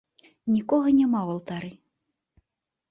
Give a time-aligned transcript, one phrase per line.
[0.53, 1.71] Нікога няма ў алтары.